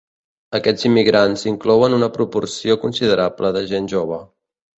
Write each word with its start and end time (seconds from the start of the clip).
Aquests 0.59 0.87
immigrants 0.87 1.43
inclouen 1.51 1.97
una 1.99 2.09
proporció 2.15 2.79
considerable 2.87 3.53
de 3.61 3.63
gent 3.75 3.93
jove. 3.95 4.21